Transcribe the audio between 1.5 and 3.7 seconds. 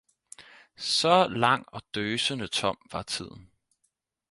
og døsende tom var tiden